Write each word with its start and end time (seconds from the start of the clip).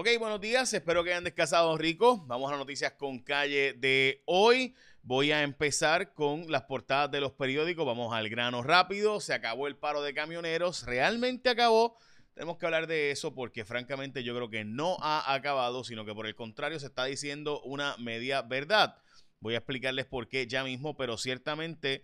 Ok, 0.00 0.08
buenos 0.18 0.40
días, 0.40 0.72
espero 0.72 1.04
que 1.04 1.10
hayan 1.10 1.24
descansado 1.24 1.76
rico. 1.76 2.24
Vamos 2.26 2.50
a 2.50 2.56
noticias 2.56 2.92
con 2.92 3.18
calle 3.18 3.74
de 3.74 4.22
hoy. 4.24 4.74
Voy 5.02 5.30
a 5.30 5.42
empezar 5.42 6.14
con 6.14 6.50
las 6.50 6.62
portadas 6.62 7.10
de 7.10 7.20
los 7.20 7.32
periódicos. 7.32 7.84
Vamos 7.84 8.14
al 8.14 8.30
grano 8.30 8.62
rápido. 8.62 9.20
Se 9.20 9.34
acabó 9.34 9.66
el 9.66 9.76
paro 9.76 10.00
de 10.00 10.14
camioneros. 10.14 10.86
Realmente 10.86 11.50
acabó. 11.50 11.98
Tenemos 12.32 12.56
que 12.56 12.64
hablar 12.64 12.86
de 12.86 13.10
eso 13.10 13.34
porque 13.34 13.66
francamente 13.66 14.24
yo 14.24 14.34
creo 14.34 14.48
que 14.48 14.64
no 14.64 14.96
ha 15.02 15.34
acabado, 15.34 15.84
sino 15.84 16.06
que 16.06 16.14
por 16.14 16.26
el 16.26 16.34
contrario 16.34 16.80
se 16.80 16.86
está 16.86 17.04
diciendo 17.04 17.60
una 17.60 17.94
media 17.98 18.40
verdad. 18.40 18.96
Voy 19.40 19.52
a 19.52 19.58
explicarles 19.58 20.06
por 20.06 20.28
qué 20.28 20.46
ya 20.46 20.64
mismo, 20.64 20.96
pero 20.96 21.18
ciertamente 21.18 22.02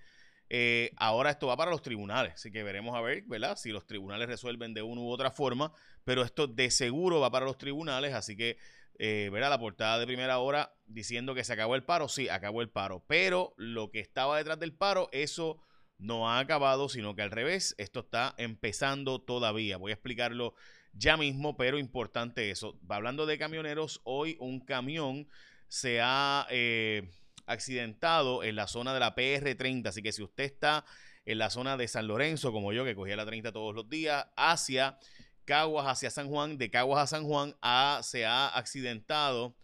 eh, 0.48 0.92
ahora 0.96 1.30
esto 1.30 1.48
va 1.48 1.56
para 1.56 1.70
los 1.70 1.82
tribunales, 1.82 2.34
así 2.34 2.52
que 2.52 2.62
veremos 2.62 2.94
a 2.94 3.00
ver, 3.00 3.22
¿verdad? 3.26 3.56
Si 3.56 3.70
los 3.70 3.86
tribunales 3.86 4.28
resuelven 4.28 4.74
de 4.74 4.82
una 4.82 5.00
u 5.00 5.10
otra 5.10 5.30
forma, 5.30 5.72
pero 6.04 6.22
esto 6.22 6.46
de 6.46 6.70
seguro 6.70 7.20
va 7.20 7.30
para 7.30 7.46
los 7.46 7.58
tribunales, 7.58 8.14
así 8.14 8.36
que, 8.36 8.58
eh, 8.98 9.28
¿verdad? 9.32 9.50
La 9.50 9.58
portada 9.58 9.98
de 9.98 10.06
primera 10.06 10.38
hora 10.38 10.72
diciendo 10.86 11.34
que 11.34 11.44
se 11.44 11.52
acabó 11.52 11.74
el 11.74 11.82
paro, 11.84 12.08
sí, 12.08 12.28
acabó 12.28 12.62
el 12.62 12.70
paro, 12.70 13.04
pero 13.08 13.54
lo 13.56 13.90
que 13.90 14.00
estaba 14.00 14.38
detrás 14.38 14.58
del 14.60 14.72
paro, 14.72 15.08
eso 15.12 15.60
no 15.98 16.30
ha 16.30 16.38
acabado, 16.38 16.88
sino 16.88 17.14
que 17.16 17.22
al 17.22 17.30
revés, 17.30 17.74
esto 17.78 18.00
está 18.00 18.34
empezando 18.38 19.20
todavía. 19.20 19.78
Voy 19.78 19.90
a 19.90 19.94
explicarlo 19.94 20.54
ya 20.92 21.16
mismo, 21.16 21.56
pero 21.56 21.78
importante 21.78 22.50
eso. 22.50 22.78
Hablando 22.88 23.26
de 23.26 23.38
camioneros, 23.38 24.00
hoy 24.04 24.36
un 24.38 24.60
camión 24.60 25.28
se 25.68 26.00
ha... 26.02 26.46
Eh, 26.50 27.10
accidentado 27.46 28.42
en 28.42 28.56
la 28.56 28.66
zona 28.66 28.92
de 28.92 29.00
la 29.00 29.14
PR30. 29.14 29.88
Así 29.88 30.02
que 30.02 30.12
si 30.12 30.22
usted 30.22 30.44
está 30.44 30.84
en 31.24 31.38
la 31.38 31.50
zona 31.50 31.76
de 31.76 31.88
San 31.88 32.06
Lorenzo, 32.06 32.52
como 32.52 32.72
yo, 32.72 32.84
que 32.84 32.94
cogía 32.94 33.16
la 33.16 33.26
30 33.26 33.52
todos 33.52 33.74
los 33.74 33.88
días, 33.88 34.26
hacia 34.36 34.98
Caguas, 35.44 35.86
hacia 35.86 36.10
San 36.10 36.28
Juan, 36.28 36.58
de 36.58 36.70
Caguas 36.70 37.02
a 37.02 37.06
San 37.06 37.24
Juan, 37.24 37.56
se 38.02 38.26
ha 38.26 38.48
accidentado, 38.48 39.56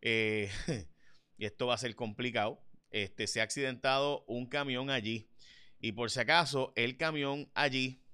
eh, 0.00 0.50
y 1.36 1.44
esto 1.44 1.66
va 1.66 1.74
a 1.74 1.78
ser 1.78 1.94
complicado, 1.96 2.62
este, 2.90 3.26
se 3.26 3.40
ha 3.40 3.44
accidentado 3.44 4.24
un 4.26 4.46
camión 4.46 4.90
allí. 4.90 5.30
Y 5.80 5.92
por 5.92 6.10
si 6.10 6.20
acaso, 6.20 6.72
el 6.76 6.96
camión 6.96 7.50
allí 7.54 8.04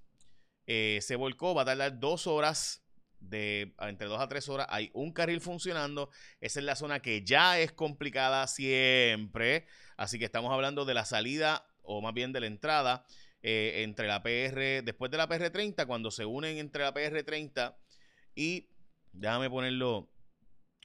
eh, 0.67 1.01
se 1.03 1.17
volcó, 1.17 1.55
va 1.55 1.63
a 1.63 1.67
tardar 1.67 1.99
dos 1.99 2.27
horas 2.27 2.86
de 3.29 3.75
entre 3.81 4.07
dos 4.07 4.21
a 4.21 4.29
tres 4.29 4.49
horas 4.49 4.67
hay 4.71 4.91
un 4.95 5.13
carril 5.13 5.41
funcionando. 5.41 6.11
Esa 6.41 6.61
es 6.61 6.67
la 6.67 6.77
zona 6.77 7.01
que 7.01 7.25
ya 7.25 7.59
es 7.59 7.73
complicada 7.73 8.47
siempre. 8.47 9.67
Así 9.97 10.19
que 10.19 10.25
estamos 10.25 10.53
hablando 10.53 10.85
de 10.85 10.95
la 10.95 11.05
salida 11.05 11.67
o 11.83 12.01
más 12.03 12.15
bien 12.15 12.33
de 12.33 12.41
la 12.41 12.47
entrada 12.47 13.05
eh, 13.43 13.83
entre 13.85 14.09
la 14.09 14.23
PR, 14.23 14.83
después 14.85 15.11
de 15.11 15.19
la 15.19 15.29
PR30, 15.29 15.87
cuando 15.87 16.11
se 16.11 16.25
unen 16.25 16.59
entre 16.59 16.83
la 16.83 16.93
PR30 16.93 17.77
y, 18.35 18.69
déjame 19.13 19.49
ponerlo 19.49 20.11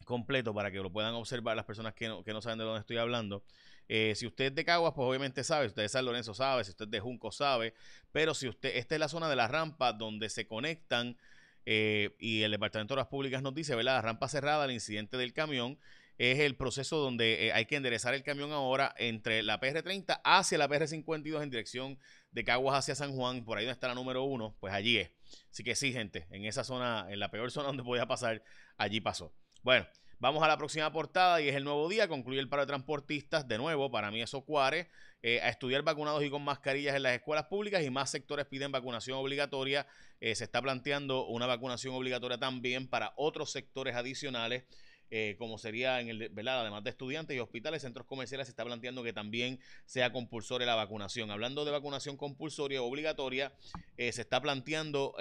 completo 0.06 0.54
para 0.54 0.72
que 0.72 0.78
lo 0.78 0.92
puedan 0.92 1.16
observar 1.16 1.56
las 1.56 1.66
personas 1.66 1.94
que 1.94 2.08
no, 2.08 2.24
que 2.24 2.34
no 2.34 2.42
saben 2.42 2.60
de 2.60 2.66
dónde 2.66 2.82
estoy 2.82 2.98
hablando. 2.98 3.44
Eh, 3.88 4.14
si 4.16 4.28
usted 4.28 4.46
es 4.46 4.56
de 4.56 4.64
Caguas, 4.64 4.94
pues 4.96 5.08
obviamente 5.08 5.44
sabe, 5.44 5.66
si 5.66 5.70
usted 5.70 5.84
es 5.84 5.92
San 5.92 6.06
Lorenzo 6.06 6.34
sabe, 6.34 6.64
si 6.64 6.72
usted 6.72 6.86
es 6.86 6.92
de 6.92 7.00
Junco 7.00 7.32
sabe, 7.32 7.74
pero 8.12 8.34
si 8.34 8.48
usted, 8.48 8.76
esta 8.76 8.96
es 8.96 9.00
la 9.00 9.10
zona 9.10 9.28
de 9.28 9.36
la 9.36 9.48
rampa 9.48 9.92
donde 9.92 10.30
se 10.30 10.48
conectan 10.48 11.18
eh, 11.66 12.16
y 12.20 12.44
el 12.44 12.52
Departamento 12.52 12.96
de 12.96 13.02
las 13.02 13.08
Públicas 13.08 13.42
nos 13.42 13.54
dice, 13.54 13.76
¿verdad? 13.76 13.96
La 13.96 14.02
rampa 14.02 14.28
cerrada, 14.28 14.66
el 14.66 14.72
incidente 14.72 15.18
del 15.18 15.34
camión, 15.34 15.78
es 16.18 16.40
el 16.40 16.56
proceso 16.56 16.98
donde 16.98 17.48
eh, 17.48 17.54
hay 17.54 17.66
que 17.66 17.76
enderezar 17.76 18.14
el 18.14 18.24
camión 18.24 18.52
ahora 18.52 18.94
entre 18.98 19.42
la 19.42 19.60
PR30 19.60 20.22
hacia 20.24 20.58
la 20.58 20.70
PR52 20.70 21.42
en 21.42 21.50
dirección 21.50 22.00
de 22.32 22.44
Caguas 22.44 22.78
hacia 22.78 22.96
San 22.96 23.16
Juan, 23.16 23.44
por 23.44 23.58
ahí 23.58 23.66
donde 23.66 23.74
está 23.74 23.88
la 23.88 23.96
número 23.96 24.24
uno, 24.24 24.56
pues 24.60 24.74
allí 24.74 24.98
es. 24.98 25.12
Así 25.50 25.64
que 25.64 25.76
sí, 25.76 25.92
gente, 25.92 26.28
en 26.30 26.46
esa 26.46 26.64
zona, 26.64 27.08
en 27.10 27.20
la 27.20 27.32
peor 27.32 27.50
zona 27.52 27.68
donde 27.68 27.84
podía 27.84 28.06
pasar, 28.06 28.44
allí 28.78 29.02
pasó. 29.02 29.34
Bueno, 29.64 29.88
Vamos 30.22 30.44
a 30.44 30.48
la 30.48 30.56
próxima 30.56 30.94
portada 30.94 31.42
y 31.42 31.48
es 31.48 31.56
el 31.56 31.64
nuevo 31.64 31.90
día. 31.90 32.08
Concluye 32.08 32.40
el 32.40 32.48
paro 32.48 32.62
de 32.62 32.68
transportistas. 32.68 33.48
De 33.48 33.58
nuevo, 33.58 33.90
para 33.90 34.12
mí 34.12 34.22
eso 34.22 34.42
cuare. 34.42 34.88
Eh, 35.24 35.42
a 35.42 35.50
estudiar 35.50 35.82
vacunados 35.82 36.24
y 36.24 36.30
con 36.30 36.44
mascarillas 36.44 36.96
en 36.96 37.02
las 37.02 37.14
escuelas 37.14 37.48
públicas 37.48 37.84
y 37.84 37.90
más 37.90 38.12
sectores 38.12 38.46
piden 38.46 38.72
vacunación 38.72 39.18
obligatoria. 39.18 39.88
Eh, 40.20 40.36
se 40.36 40.44
está 40.44 40.62
planteando 40.62 41.26
una 41.26 41.48
vacunación 41.48 41.96
obligatoria 41.96 42.38
también 42.38 42.88
para 42.88 43.14
otros 43.16 43.52
sectores 43.52 43.96
adicionales. 43.96 44.66
Eh, 45.10 45.38
como 45.40 45.58
sería 45.58 46.00
en 46.00 46.10
el, 46.10 46.30
¿verdad? 46.30 46.62
además 46.62 46.84
de 46.84 46.92
estudiantes 46.92 47.36
y 47.36 47.40
hospitales, 47.40 47.82
centros 47.82 48.06
comerciales, 48.06 48.46
se 48.46 48.52
está 48.52 48.64
planteando 48.64 49.02
que 49.02 49.14
también 49.14 49.60
sea 49.86 50.14
compulsoria 50.14 50.68
la 50.68 50.76
vacunación. 50.76 51.32
Hablando 51.32 51.66
de 51.66 51.72
vacunación 51.72 52.16
compulsoria 52.16 52.84
obligatoria, 52.84 53.54
se 53.98 54.22
está 54.22 54.40
planteando 54.40 55.16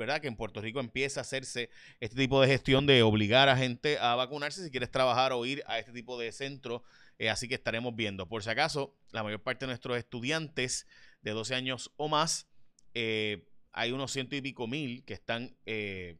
¿verdad? 0.00 0.20
Que 0.20 0.28
en 0.28 0.36
Puerto 0.36 0.60
Rico 0.60 0.80
empieza 0.80 1.20
a 1.20 1.22
hacerse 1.22 1.70
este 2.00 2.16
tipo 2.16 2.40
de 2.40 2.48
gestión 2.48 2.86
de 2.86 3.02
obligar 3.02 3.48
a 3.48 3.56
gente 3.56 3.98
a 3.98 4.14
vacunarse 4.14 4.64
si 4.64 4.70
quieres 4.70 4.90
trabajar 4.90 5.32
o 5.32 5.44
ir 5.44 5.62
a 5.66 5.78
este 5.78 5.92
tipo 5.92 6.18
de 6.18 6.32
centro. 6.32 6.82
Eh, 7.18 7.28
así 7.28 7.48
que 7.48 7.54
estaremos 7.54 7.94
viendo. 7.94 8.26
Por 8.26 8.42
si 8.42 8.48
acaso, 8.48 8.96
la 9.12 9.22
mayor 9.22 9.42
parte 9.42 9.66
de 9.66 9.68
nuestros 9.68 9.98
estudiantes 9.98 10.86
de 11.20 11.32
12 11.32 11.54
años 11.54 11.92
o 11.96 12.08
más, 12.08 12.48
eh, 12.94 13.46
hay 13.72 13.92
unos 13.92 14.10
ciento 14.10 14.34
y 14.34 14.40
pico 14.40 14.66
mil 14.66 15.04
que 15.04 15.14
están, 15.14 15.56
eh. 15.66 16.18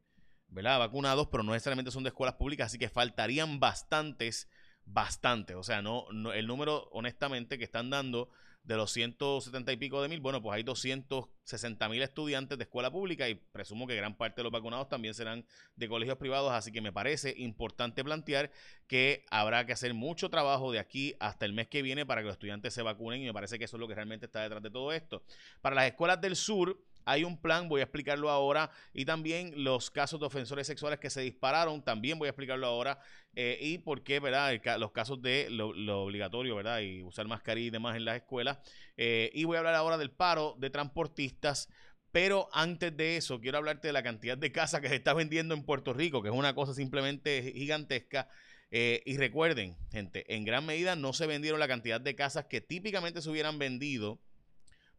Vacunados, 0.53 1.29
pero 1.31 1.45
no 1.45 1.53
necesariamente 1.53 1.93
son 1.93 2.03
de 2.03 2.09
escuelas 2.09 2.35
públicas, 2.35 2.67
así 2.67 2.77
que 2.77 2.89
faltarían 2.89 3.61
bastantes, 3.61 4.49
bastantes. 4.85 5.55
O 5.55 5.63
sea, 5.63 5.81
no 5.81 6.09
el 6.33 6.49
número, 6.49 6.89
honestamente, 6.91 7.57
que 7.57 7.63
están 7.63 7.89
dando 7.89 8.31
de 8.63 8.77
los 8.77 8.93
170 8.93 9.73
y 9.73 9.77
pico 9.77 10.03
de 10.03 10.09
mil, 10.09 10.21
bueno, 10.21 10.43
pues 10.43 10.57
hay 10.57 10.63
260 10.63 11.89
mil 11.89 12.03
estudiantes 12.03 12.59
de 12.59 12.65
escuela 12.65 12.91
pública 12.91 13.29
y 13.29 13.35
presumo 13.35 13.87
que 13.87 13.97
gran 13.97 14.17
parte 14.17 14.41
de 14.41 14.45
los 14.45 14.53
vacunados 14.53 14.89
también 14.89 15.15
serán 15.15 15.45
de 15.77 15.89
colegios 15.89 16.19
privados, 16.19 16.53
así 16.53 16.71
que 16.71 16.81
me 16.81 16.93
parece 16.93 17.35
importante 17.39 18.05
plantear 18.05 18.51
que 18.87 19.25
habrá 19.31 19.65
que 19.67 19.73
hacer 19.73 19.95
mucho 19.95 20.29
trabajo 20.29 20.73
de 20.73 20.79
aquí 20.79 21.15
hasta 21.21 21.47
el 21.47 21.53
mes 21.53 21.69
que 21.69 21.83
viene 21.83 22.05
para 22.05 22.21
que 22.21 22.27
los 22.27 22.35
estudiantes 22.35 22.75
se 22.75 22.83
vacunen 22.83 23.23
y 23.23 23.27
me 23.27 23.33
parece 23.33 23.59
que 23.59 23.65
eso 23.65 23.77
es 23.77 23.81
lo 23.81 23.89
que 23.89 23.95
realmente 23.95 24.27
está 24.27 24.43
detrás 24.43 24.63
de 24.63 24.71
todo 24.71 24.93
esto. 24.93 25.25
Para 25.61 25.75
las 25.77 25.87
escuelas 25.87 26.21
del 26.21 26.37
sur, 26.37 26.79
hay 27.11 27.25
un 27.25 27.37
plan, 27.37 27.69
voy 27.69 27.81
a 27.81 27.85
explicarlo 27.85 28.31
ahora, 28.31 28.71
y 28.95 29.05
también 29.05 29.65
los 29.65 29.91
casos 29.91 30.21
de 30.21 30.27
ofensores 30.27 30.67
sexuales 30.67 31.01
que 31.01 31.11
se 31.11 31.21
dispararon, 31.21 31.83
también 31.83 32.19
voy 32.19 32.27
a 32.27 32.31
explicarlo 32.31 32.69
ahora, 32.69 33.01
eh, 33.35 33.59
y 33.61 33.79
por 33.79 34.05
qué, 34.05 34.21
¿verdad? 34.21 34.61
los 34.79 34.93
casos 34.93 35.21
de 35.21 35.49
lo, 35.51 35.71
obligatorio, 36.03 36.55
¿verdad? 36.55 36.81
Y 36.81 37.03
usar 37.03 37.27
mascarilla 37.27 37.67
y 37.67 37.71
demás 37.71 37.97
en 37.97 38.05
las 38.05 38.17
escuelas. 38.17 38.59
Eh, 38.97 39.31
y 39.35 39.45
voy 39.45 39.57
a 39.57 39.59
hablar 39.59 39.75
ahora 39.75 39.99
del 39.99 40.11
paro 40.11 40.57
de 40.59 40.71
transportistas. 40.71 41.69
Pero 42.13 42.49
antes 42.53 42.97
de 42.97 43.17
eso, 43.17 43.41
quiero 43.41 43.59
hablarte 43.59 43.89
de 43.89 43.93
la 43.93 44.03
cantidad 44.03 44.37
de 44.37 44.51
casas 44.51 44.81
que 44.81 44.89
se 44.89 44.97
está 44.97 45.15
vendiendo 45.15 45.55
en 45.55 45.65
Puerto 45.65 45.93
Rico, 45.93 46.23
que 46.23 46.29
es 46.29 46.35
una 46.35 46.55
cosa 46.55 46.75
simplemente 46.75 47.53
gigantesca. 47.55 48.29
Eh, 48.73 49.03
y 49.05 49.17
recuerden, 49.17 49.77
gente, 49.93 50.33
en 50.35 50.45
gran 50.45 50.67
medida 50.67 50.97
no 50.97 51.13
se 51.13 51.27
vendieron 51.27 51.61
la 51.61 51.69
cantidad 51.69 52.01
de 52.01 52.15
casas 52.17 52.47
que 52.47 52.61
típicamente 52.61 53.23
se 53.23 53.31
hubieran 53.31 53.59
vendido 53.59 54.21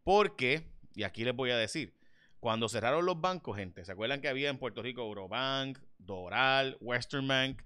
porque 0.03 0.71
y 0.95 1.03
aquí 1.03 1.23
les 1.23 1.35
voy 1.35 1.51
a 1.51 1.57
decir, 1.57 1.93
cuando 2.41 2.67
cerraron 2.67 3.05
los 3.05 3.21
bancos, 3.21 3.55
gente, 3.55 3.85
¿se 3.85 3.91
acuerdan 3.91 4.19
que 4.19 4.27
había 4.27 4.49
en 4.49 4.57
Puerto 4.57 4.81
Rico 4.81 5.03
Eurobank, 5.03 5.77
Doral, 5.99 6.75
Western 6.81 7.27
Bank? 7.27 7.61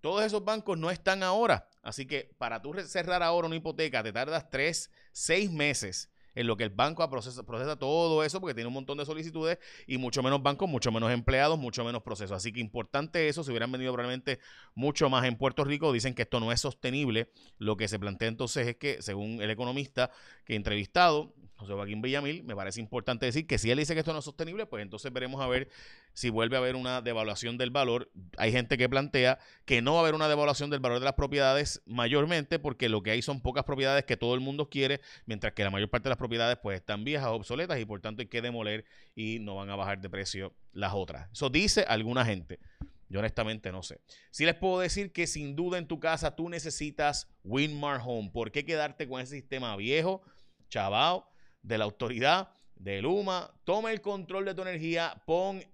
Todos 0.00 0.24
esos 0.24 0.42
bancos 0.42 0.78
no 0.78 0.90
están 0.90 1.22
ahora. 1.22 1.68
Así 1.82 2.06
que 2.06 2.34
para 2.38 2.62
tú 2.62 2.72
cerrar 2.86 3.22
ahora 3.22 3.48
una 3.48 3.56
hipoteca, 3.56 4.02
te 4.02 4.14
tardas 4.14 4.48
tres, 4.48 4.90
seis 5.12 5.52
meses 5.52 6.10
en 6.34 6.46
lo 6.46 6.56
que 6.56 6.64
el 6.64 6.70
banco 6.70 7.08
procesa, 7.10 7.44
todo 7.76 8.24
eso 8.24 8.40
porque 8.40 8.54
tiene 8.54 8.68
un 8.68 8.74
montón 8.74 8.96
de 8.96 9.04
solicitudes 9.04 9.58
y 9.86 9.98
mucho 9.98 10.22
menos 10.22 10.42
bancos, 10.42 10.70
mucho 10.70 10.90
menos 10.90 11.12
empleados, 11.12 11.58
mucho 11.58 11.84
menos 11.84 12.02
procesos. 12.02 12.36
Así 12.36 12.50
que 12.50 12.60
importante 12.60 13.28
eso, 13.28 13.44
se 13.44 13.50
hubieran 13.50 13.70
venido 13.70 13.92
probablemente 13.92 14.40
mucho 14.74 15.10
más 15.10 15.26
en 15.26 15.36
Puerto 15.36 15.64
Rico. 15.64 15.92
Dicen 15.92 16.14
que 16.14 16.22
esto 16.22 16.40
no 16.40 16.50
es 16.50 16.62
sostenible. 16.62 17.30
Lo 17.58 17.76
que 17.76 17.88
se 17.88 17.98
plantea 17.98 18.28
entonces 18.28 18.66
es 18.66 18.76
que, 18.76 19.02
según 19.02 19.42
el 19.42 19.50
economista 19.50 20.10
que 20.46 20.54
he 20.54 20.56
entrevistado, 20.56 21.34
José 21.64 21.74
Joaquín 21.74 22.02
Villamil, 22.02 22.44
me 22.44 22.54
parece 22.54 22.80
importante 22.80 23.26
decir 23.26 23.46
que 23.46 23.58
si 23.58 23.70
él 23.70 23.78
dice 23.78 23.94
que 23.94 24.00
esto 24.00 24.12
no 24.12 24.20
es 24.20 24.24
sostenible, 24.24 24.66
pues 24.66 24.82
entonces 24.82 25.12
veremos 25.12 25.40
a 25.40 25.46
ver 25.46 25.68
si 26.12 26.30
vuelve 26.30 26.56
a 26.56 26.60
haber 26.60 26.76
una 26.76 27.02
devaluación 27.02 27.58
del 27.58 27.70
valor. 27.70 28.10
Hay 28.36 28.52
gente 28.52 28.78
que 28.78 28.88
plantea 28.88 29.38
que 29.64 29.82
no 29.82 29.94
va 29.94 29.98
a 29.98 30.02
haber 30.02 30.14
una 30.14 30.28
devaluación 30.28 30.70
del 30.70 30.80
valor 30.80 31.00
de 31.00 31.04
las 31.04 31.14
propiedades 31.14 31.82
mayormente 31.86 32.58
porque 32.58 32.88
lo 32.88 33.02
que 33.02 33.10
hay 33.10 33.22
son 33.22 33.40
pocas 33.40 33.64
propiedades 33.64 34.04
que 34.04 34.16
todo 34.16 34.34
el 34.34 34.40
mundo 34.40 34.68
quiere, 34.68 35.00
mientras 35.26 35.52
que 35.52 35.64
la 35.64 35.70
mayor 35.70 35.90
parte 35.90 36.04
de 36.04 36.10
las 36.10 36.18
propiedades 36.18 36.58
pues 36.62 36.76
están 36.76 37.04
viejas, 37.04 37.28
obsoletas 37.28 37.80
y 37.80 37.84
por 37.84 38.00
tanto 38.00 38.22
hay 38.22 38.28
que 38.28 38.42
demoler 38.42 38.84
y 39.14 39.38
no 39.40 39.56
van 39.56 39.70
a 39.70 39.76
bajar 39.76 40.00
de 40.00 40.10
precio 40.10 40.54
las 40.72 40.92
otras. 40.94 41.28
Eso 41.32 41.50
dice 41.50 41.84
alguna 41.88 42.24
gente. 42.24 42.60
Yo 43.08 43.20
honestamente 43.20 43.70
no 43.70 43.82
sé. 43.82 44.00
Si 44.30 44.44
les 44.44 44.54
puedo 44.54 44.80
decir 44.80 45.12
que 45.12 45.26
sin 45.26 45.54
duda 45.54 45.78
en 45.78 45.86
tu 45.86 46.00
casa 46.00 46.34
tú 46.34 46.48
necesitas 46.48 47.28
Winmar 47.44 48.00
Home. 48.04 48.30
¿Por 48.32 48.50
qué 48.50 48.64
quedarte 48.64 49.08
con 49.08 49.20
ese 49.20 49.36
sistema 49.36 49.76
viejo, 49.76 50.22
chavao? 50.68 51.30
De 51.64 51.78
la 51.78 51.84
autoridad, 51.84 52.50
de 52.76 53.02
Luma. 53.02 53.50
Toma 53.64 53.90
el 53.90 54.00
control 54.00 54.44
de 54.44 54.54
tu 54.54 54.62
energía, 54.62 55.20
pon 55.26 55.64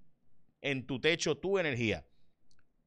en 0.62 0.86
tu 0.86 0.98
techo 0.98 1.36
tu 1.36 1.58
energía 1.58 2.06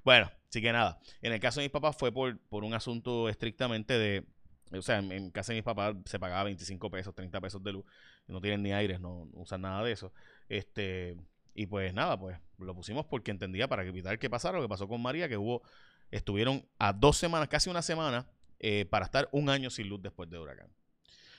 bueno, 0.04 0.30
así 0.48 0.60
que 0.60 0.72
nada. 0.72 0.98
En 1.22 1.32
el 1.32 1.40
caso 1.40 1.60
de 1.60 1.66
mis 1.66 1.72
papás 1.72 1.96
fue 1.96 2.12
por, 2.12 2.38
por 2.48 2.64
un 2.64 2.74
asunto 2.74 3.28
estrictamente 3.28 3.98
de, 3.98 4.24
o 4.72 4.82
sea, 4.82 4.98
en, 4.98 5.30
casa 5.30 5.52
de 5.52 5.58
mis 5.58 5.64
papás 5.64 5.94
se 6.04 6.18
pagaba 6.18 6.44
25 6.44 6.90
pesos, 6.90 7.14
30 7.14 7.40
pesos 7.40 7.62
de 7.62 7.72
luz. 7.72 7.84
No 8.26 8.40
tienen 8.40 8.62
ni 8.62 8.72
aires, 8.72 9.00
no, 9.00 9.28
usan 9.34 9.62
nada 9.62 9.82
de 9.84 9.92
eso. 9.92 10.12
Este, 10.48 11.16
y 11.54 11.66
pues 11.66 11.92
nada, 11.94 12.18
pues 12.18 12.38
lo 12.58 12.74
pusimos 12.74 13.06
porque 13.06 13.30
entendía 13.30 13.68
para 13.68 13.84
evitar 13.84 14.18
que 14.18 14.30
pasara 14.30 14.58
lo 14.58 14.64
que 14.64 14.68
pasó 14.68 14.88
con 14.88 15.00
María, 15.00 15.28
que 15.28 15.36
hubo, 15.36 15.62
estuvieron 16.10 16.66
a 16.78 16.92
dos 16.92 17.16
semanas, 17.16 17.48
casi 17.48 17.70
una 17.70 17.82
semana, 17.82 18.26
eh, 18.58 18.86
para 18.86 19.04
estar 19.04 19.28
un 19.32 19.48
año 19.48 19.70
sin 19.70 19.88
luz 19.88 20.02
después 20.02 20.28
de 20.30 20.38
huracán. 20.38 20.68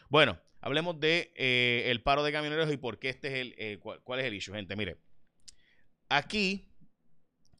Bueno, 0.09 0.39
hablemos 0.65 0.99
de 0.99 1.31
eh, 1.35 1.85
el 1.87 2.01
paro 2.03 2.23
de 2.23 2.33
camioneros 2.33 2.69
y 2.73 2.75
por 2.75 2.99
qué 2.99 3.07
este 3.07 3.29
es 3.29 3.33
el, 3.35 3.55
eh, 3.57 3.77
cuál, 3.79 4.01
cuál, 4.03 4.19
es 4.19 4.25
el 4.25 4.33
issue, 4.33 4.53
gente. 4.53 4.75
Mire, 4.75 4.97
aquí 6.09 6.67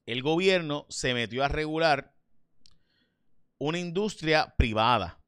el 0.06 0.22
gobierno 0.22 0.86
se 0.90 1.14
metió 1.14 1.46
a 1.46 1.48
regular 1.48 2.14
una 3.58 3.80
industria 3.80 4.54
privada 4.58 5.22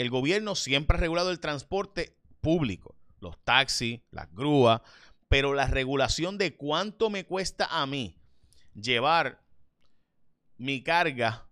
el 0.00 0.08
gobierno 0.08 0.54
siempre 0.54 0.96
ha 0.96 1.00
regulado 1.00 1.30
el 1.30 1.40
transporte 1.40 2.16
público, 2.40 2.96
los 3.20 3.38
taxis, 3.44 4.00
las 4.10 4.32
grúas, 4.34 4.80
pero 5.28 5.52
la 5.52 5.66
regulación 5.66 6.38
de 6.38 6.56
cuánto 6.56 7.10
me 7.10 7.26
cuesta 7.26 7.66
a 7.66 7.86
mí 7.86 8.16
llevar 8.74 9.44
mi 10.56 10.82
carga 10.82 11.50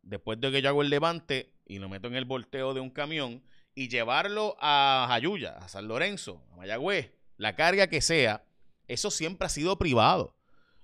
después 0.00 0.40
de 0.40 0.52
que 0.52 0.62
yo 0.62 0.68
hago 0.68 0.82
el 0.82 0.90
levante 0.90 1.56
y 1.66 1.80
lo 1.80 1.88
meto 1.88 2.06
en 2.06 2.14
el 2.14 2.24
volteo 2.24 2.72
de 2.72 2.78
un 2.78 2.90
camión 2.90 3.42
y 3.74 3.88
llevarlo 3.88 4.56
a 4.60 5.06
Jayuya, 5.08 5.56
a 5.58 5.68
San 5.68 5.88
Lorenzo, 5.88 6.42
a 6.52 6.56
Mayagüez, 6.56 7.12
la 7.36 7.56
carga 7.56 7.86
que 7.86 8.00
sea, 8.00 8.44
eso 8.88 9.10
siempre 9.10 9.46
ha 9.46 9.50
sido 9.50 9.78
privado. 9.78 10.36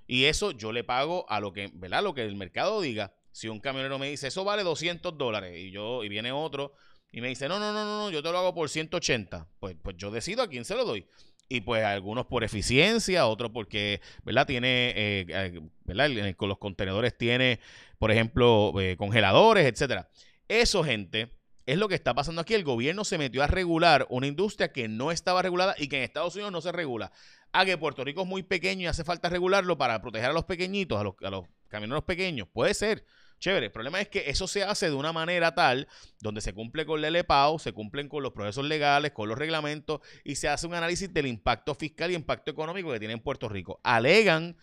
Y 0.06 0.24
eso 0.24 0.52
yo 0.52 0.72
le 0.72 0.84
pago 0.84 1.26
a 1.28 1.40
lo 1.40 1.52
que, 1.52 1.70
¿verdad? 1.74 2.02
Lo 2.02 2.14
que 2.14 2.22
el 2.22 2.36
mercado 2.36 2.80
diga. 2.80 3.12
Si 3.30 3.48
un 3.48 3.60
camionero 3.60 3.98
me 3.98 4.08
dice, 4.08 4.28
eso 4.28 4.42
vale 4.42 4.62
200 4.64 5.16
dólares, 5.16 5.56
y 5.56 5.70
yo, 5.70 6.02
y 6.02 6.08
viene 6.08 6.32
otro 6.32 6.72
y 7.12 7.20
me 7.20 7.28
dice, 7.28 7.48
no, 7.48 7.58
no, 7.58 7.72
no, 7.72 7.84
no, 7.84 8.10
yo 8.10 8.22
te 8.22 8.30
lo 8.30 8.38
hago 8.38 8.54
por 8.54 8.68
180, 8.68 9.46
pues, 9.60 9.76
pues 9.82 9.96
yo 9.96 10.10
decido 10.10 10.42
a 10.42 10.48
quién 10.48 10.64
se 10.64 10.74
lo 10.74 10.84
doy. 10.84 11.06
Y 11.48 11.62
pues 11.62 11.82
algunos 11.82 12.26
por 12.26 12.44
eficiencia, 12.44 13.26
otros 13.26 13.50
porque, 13.52 14.02
¿verdad? 14.22 14.46
Tiene, 14.46 14.90
eh, 14.90 15.26
eh, 15.28 15.60
¿verdad? 15.84 16.36
Con 16.36 16.50
los 16.50 16.58
contenedores 16.58 17.16
tiene, 17.16 17.60
por 17.98 18.10
ejemplo, 18.10 18.78
eh, 18.78 18.96
congeladores, 18.98 19.64
etcétera. 19.66 20.10
Eso, 20.46 20.84
gente, 20.84 21.37
es 21.68 21.76
lo 21.76 21.86
que 21.86 21.94
está 21.94 22.14
pasando 22.14 22.40
aquí. 22.40 22.54
El 22.54 22.64
gobierno 22.64 23.04
se 23.04 23.18
metió 23.18 23.42
a 23.42 23.46
regular 23.46 24.06
una 24.08 24.26
industria 24.26 24.72
que 24.72 24.88
no 24.88 25.12
estaba 25.12 25.42
regulada 25.42 25.74
y 25.76 25.88
que 25.88 25.98
en 25.98 26.02
Estados 26.02 26.34
Unidos 26.34 26.50
no 26.50 26.62
se 26.62 26.72
regula. 26.72 27.12
A 27.52 27.66
que 27.66 27.76
Puerto 27.76 28.04
Rico 28.04 28.22
es 28.22 28.26
muy 28.26 28.42
pequeño 28.42 28.84
y 28.84 28.86
hace 28.86 29.04
falta 29.04 29.28
regularlo 29.28 29.76
para 29.76 30.00
proteger 30.00 30.30
a 30.30 30.32
los 30.32 30.44
pequeñitos, 30.44 30.98
a 30.98 31.30
los, 31.30 31.44
camioneros 31.68 32.04
pequeños. 32.04 32.48
Puede 32.50 32.72
ser. 32.72 33.04
Chévere, 33.38 33.66
el 33.66 33.72
problema 33.72 34.00
es 34.00 34.08
que 34.08 34.30
eso 34.30 34.48
se 34.48 34.64
hace 34.64 34.88
de 34.88 34.94
una 34.94 35.12
manera 35.12 35.54
tal 35.54 35.86
donde 36.20 36.40
se 36.40 36.54
cumple 36.54 36.86
con 36.86 37.04
el 37.04 37.12
LPAO, 37.12 37.58
se 37.58 37.72
cumplen 37.72 38.08
con 38.08 38.22
los 38.22 38.32
procesos 38.32 38.64
legales, 38.64 39.12
con 39.12 39.28
los 39.28 39.36
reglamentos 39.36 40.00
y 40.24 40.36
se 40.36 40.48
hace 40.48 40.66
un 40.66 40.74
análisis 40.74 41.12
del 41.12 41.26
impacto 41.26 41.74
fiscal 41.74 42.10
y 42.10 42.14
impacto 42.14 42.50
económico 42.50 42.90
que 42.90 42.98
tiene 42.98 43.12
en 43.12 43.20
Puerto 43.20 43.48
Rico. 43.48 43.78
Alegan 43.84 44.56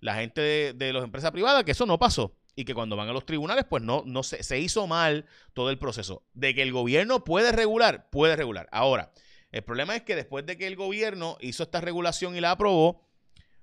la 0.00 0.14
gente 0.14 0.40
de, 0.40 0.72
de 0.74 0.92
las 0.92 1.02
empresas 1.02 1.32
privadas 1.32 1.64
que 1.64 1.72
eso 1.72 1.86
no 1.86 1.98
pasó 1.98 2.36
y 2.56 2.64
que 2.64 2.74
cuando 2.74 2.96
van 2.96 3.08
a 3.08 3.12
los 3.12 3.26
tribunales, 3.26 3.66
pues 3.68 3.82
no, 3.82 4.02
no 4.06 4.22
se, 4.22 4.42
se 4.42 4.58
hizo 4.58 4.86
mal 4.86 5.26
todo 5.52 5.70
el 5.70 5.78
proceso. 5.78 6.24
De 6.32 6.54
que 6.54 6.62
el 6.62 6.72
gobierno 6.72 7.22
puede 7.22 7.52
regular, 7.52 8.08
puede 8.10 8.34
regular. 8.34 8.66
Ahora, 8.72 9.12
el 9.52 9.62
problema 9.62 9.94
es 9.94 10.02
que 10.02 10.16
después 10.16 10.46
de 10.46 10.56
que 10.56 10.66
el 10.66 10.74
gobierno 10.74 11.36
hizo 11.40 11.62
esta 11.62 11.82
regulación 11.82 12.34
y 12.34 12.40
la 12.40 12.52
aprobó, 12.52 13.06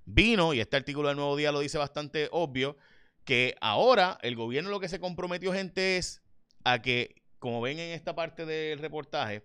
vino, 0.06 0.54
y 0.54 0.60
este 0.60 0.78
artículo 0.78 1.08
del 1.08 1.18
Nuevo 1.18 1.36
Día 1.36 1.52
lo 1.52 1.60
dice 1.60 1.80
bastante 1.80 2.30
obvio, 2.32 2.78
que 3.26 3.56
ahora 3.62 4.20
el 4.22 4.36
gobierno 4.36 4.70
lo 4.70 4.80
que 4.80 4.90
se 4.90 5.00
comprometió, 5.00 5.52
gente, 5.54 5.98
es 5.98 6.22
a 6.64 6.82
que, 6.82 7.24
como 7.40 7.62
ven 7.62 7.80
en 7.80 7.92
esta 7.92 8.16
parte 8.16 8.46
del 8.46 8.80
reportaje, 8.80 9.44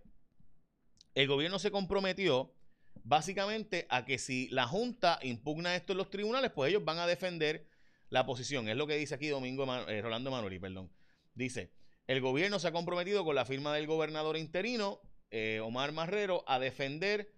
el 1.14 1.26
gobierno 1.26 1.58
se 1.58 1.70
comprometió 1.70 2.54
básicamente 3.02 3.86
a 3.88 4.04
que 4.04 4.18
si 4.18 4.48
la 4.50 4.66
Junta 4.66 5.18
impugna 5.22 5.74
esto 5.74 5.92
en 5.92 5.98
los 5.98 6.10
tribunales, 6.10 6.50
pues 6.50 6.68
ellos 6.70 6.84
van 6.84 6.98
a 6.98 7.06
defender 7.06 7.67
la 8.10 8.26
posición. 8.26 8.68
Es 8.68 8.76
lo 8.76 8.86
que 8.86 8.96
dice 8.96 9.14
aquí 9.14 9.28
Domingo 9.28 9.66
eh, 9.88 10.02
Rolando 10.02 10.30
Manoli, 10.30 10.58
perdón. 10.58 10.90
Dice, 11.34 11.72
el 12.06 12.20
gobierno 12.20 12.58
se 12.58 12.68
ha 12.68 12.72
comprometido 12.72 13.24
con 13.24 13.34
la 13.34 13.44
firma 13.44 13.74
del 13.74 13.86
gobernador 13.86 14.36
interino, 14.36 15.00
eh, 15.30 15.60
Omar 15.62 15.92
Marrero, 15.92 16.44
a 16.46 16.58
defender 16.58 17.32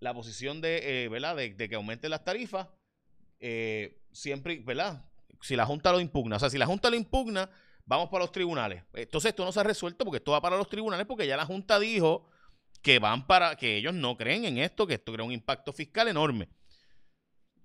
la 0.00 0.14
posición 0.14 0.60
de, 0.60 1.04
eh, 1.04 1.08
¿verdad? 1.08 1.36
De, 1.36 1.56
que 1.56 1.74
aumenten 1.74 2.10
las 2.10 2.24
tarifas, 2.24 2.68
siempre, 4.12 4.60
¿verdad? 4.60 5.04
si 5.40 5.56
la 5.56 5.66
Junta 5.66 5.92
lo 5.92 6.00
impugna. 6.00 6.36
O 6.36 6.38
sea, 6.38 6.50
si 6.50 6.58
la 6.58 6.66
Junta 6.66 6.90
lo 6.90 6.96
impugna, 6.96 7.50
vamos 7.84 8.08
para 8.08 8.24
los 8.24 8.32
tribunales. 8.32 8.82
Entonces 8.94 9.30
esto 9.30 9.44
no 9.44 9.52
se 9.52 9.60
ha 9.60 9.64
resuelto 9.64 10.04
porque 10.04 10.18
esto 10.18 10.32
va 10.32 10.40
para 10.40 10.56
los 10.56 10.68
tribunales 10.68 11.06
porque 11.06 11.26
ya 11.26 11.36
la 11.36 11.46
Junta 11.46 11.78
dijo 11.78 12.28
que 12.82 12.98
van 12.98 13.26
para, 13.26 13.56
que 13.56 13.76
ellos 13.76 13.94
no 13.94 14.16
creen 14.16 14.44
en 14.44 14.58
esto, 14.58 14.86
que 14.86 14.94
esto 14.94 15.12
crea 15.12 15.24
un 15.24 15.32
impacto 15.32 15.72
fiscal 15.72 16.08
enorme. 16.08 16.48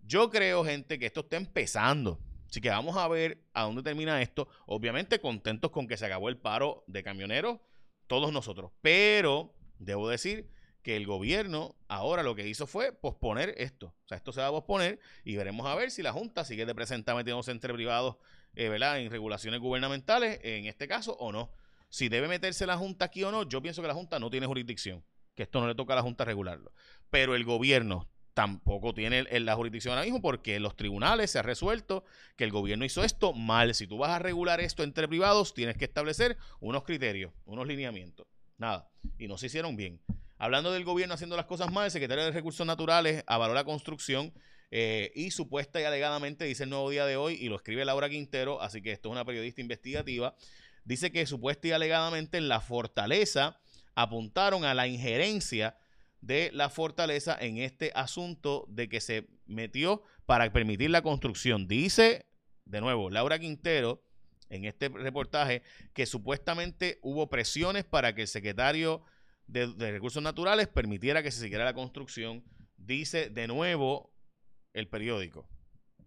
Yo 0.05 0.29
creo, 0.29 0.65
gente, 0.65 0.99
que 0.99 1.05
esto 1.05 1.21
está 1.21 1.37
empezando. 1.37 2.19
Así 2.49 2.61
que 2.61 2.69
vamos 2.69 2.97
a 2.97 3.07
ver 3.07 3.43
a 3.53 3.63
dónde 3.63 3.81
termina 3.81 4.21
esto. 4.21 4.47
Obviamente 4.65 5.19
contentos 5.19 5.71
con 5.71 5.87
que 5.87 5.97
se 5.97 6.05
acabó 6.05 6.29
el 6.29 6.37
paro 6.37 6.83
de 6.87 7.01
camioneros, 7.01 7.59
todos 8.07 8.31
nosotros. 8.31 8.71
Pero 8.81 9.55
debo 9.79 10.09
decir 10.09 10.51
que 10.83 10.97
el 10.97 11.07
gobierno 11.07 11.77
ahora 11.87 12.21
lo 12.21 12.35
que 12.35 12.47
hizo 12.47 12.67
fue 12.67 12.91
posponer 12.91 13.55
esto. 13.57 13.95
O 14.03 14.07
sea, 14.07 14.17
esto 14.17 14.33
se 14.33 14.41
va 14.41 14.47
a 14.47 14.51
posponer 14.51 14.99
y 15.23 15.37
veremos 15.37 15.65
a 15.65 15.75
ver 15.75 15.89
si 15.89 16.03
la 16.03 16.11
Junta 16.11 16.43
sigue 16.43 16.65
de 16.65 16.75
presentar 16.75 17.15
metiéndose 17.15 17.51
entre 17.51 17.73
privados, 17.73 18.17
eh, 18.55 18.67
¿verdad? 18.67 18.99
En 18.99 19.09
regulaciones 19.09 19.61
gubernamentales, 19.61 20.39
en 20.43 20.65
este 20.65 20.87
caso, 20.87 21.13
o 21.13 21.31
no. 21.31 21.51
Si 21.89 22.09
debe 22.09 22.27
meterse 22.27 22.67
la 22.67 22.77
Junta 22.77 23.05
aquí 23.05 23.23
o 23.23 23.31
no, 23.31 23.47
yo 23.47 23.61
pienso 23.61 23.81
que 23.81 23.87
la 23.87 23.93
Junta 23.93 24.19
no 24.19 24.29
tiene 24.29 24.45
jurisdicción, 24.45 25.03
que 25.35 25.43
esto 25.43 25.61
no 25.61 25.67
le 25.67 25.75
toca 25.75 25.93
a 25.93 25.95
la 25.95 26.01
Junta 26.01 26.25
regularlo. 26.25 26.73
Pero 27.09 27.33
el 27.33 27.45
gobierno 27.45 28.09
tampoco 28.33 28.93
tiene 28.93 29.23
la 29.39 29.55
jurisdicción 29.55 29.93
ahora 29.93 30.05
mismo 30.05 30.21
porque 30.21 30.59
los 30.59 30.75
tribunales 30.75 31.31
se 31.31 31.39
ha 31.39 31.43
resuelto 31.43 32.03
que 32.35 32.43
el 32.43 32.51
gobierno 32.51 32.85
hizo 32.85 33.03
esto 33.03 33.33
mal. 33.33 33.73
Si 33.75 33.87
tú 33.87 33.97
vas 33.97 34.11
a 34.11 34.19
regular 34.19 34.59
esto 34.59 34.83
entre 34.83 35.07
privados, 35.07 35.53
tienes 35.53 35.77
que 35.77 35.85
establecer 35.85 36.37
unos 36.59 36.83
criterios, 36.83 37.31
unos 37.45 37.67
lineamientos. 37.67 38.27
Nada. 38.57 38.89
Y 39.17 39.27
no 39.27 39.37
se 39.37 39.47
hicieron 39.47 39.75
bien. 39.75 40.01
Hablando 40.37 40.71
del 40.71 40.83
gobierno 40.83 41.13
haciendo 41.13 41.37
las 41.37 41.45
cosas 41.45 41.71
mal, 41.71 41.85
el 41.85 41.91
secretario 41.91 42.25
de 42.25 42.31
Recursos 42.31 42.65
Naturales 42.65 43.23
avaló 43.27 43.53
la 43.53 43.63
construcción 43.63 44.33
eh, 44.71 45.11
y 45.15 45.31
supuesta 45.31 45.79
y 45.79 45.83
alegadamente, 45.83 46.45
dice 46.45 46.63
el 46.63 46.69
nuevo 46.69 46.89
día 46.89 47.05
de 47.05 47.15
hoy, 47.15 47.35
y 47.35 47.47
lo 47.47 47.55
escribe 47.55 47.85
Laura 47.85 48.09
Quintero, 48.09 48.61
así 48.61 48.81
que 48.81 48.91
esto 48.91 49.09
es 49.09 49.11
una 49.11 49.23
periodista 49.23 49.61
investigativa, 49.61 50.35
dice 50.83 51.11
que 51.11 51.25
supuesta 51.27 51.67
y 51.67 51.71
alegadamente 51.71 52.37
en 52.37 52.49
la 52.49 52.59
fortaleza 52.59 53.59
apuntaron 53.95 54.65
a 54.65 54.73
la 54.73 54.87
injerencia 54.87 55.77
de 56.23 56.51
la 56.53 56.69
fortaleza 56.69 57.37
en 57.39 57.57
este 57.57 57.91
asunto 57.95 58.65
de 58.69 58.87
que 58.87 59.01
se 59.01 59.27
metió 59.45 60.03
para 60.25 60.51
permitir 60.53 60.89
la 60.89 61.01
construcción. 61.01 61.67
Dice, 61.67 62.25
de 62.63 62.79
nuevo, 62.79 63.09
Laura 63.09 63.39
Quintero, 63.39 64.01
en 64.49 64.63
este 64.63 64.87
reportaje, 64.87 65.63
que 65.93 66.05
supuestamente 66.05 66.99
hubo 67.01 67.29
presiones 67.29 67.83
para 67.83 68.15
que 68.15 68.21
el 68.21 68.27
secretario 68.29 69.03
de, 69.47 69.67
Recursos 69.91 70.23
Naturales 70.23 70.69
permitiera 70.69 71.21
que 71.21 71.31
se 71.31 71.41
siguiera 71.41 71.65
la 71.65 71.73
construcción, 71.73 72.45
dice 72.77 73.29
de 73.29 73.47
nuevo 73.47 74.13
el 74.71 74.87
periódico. 74.87 75.49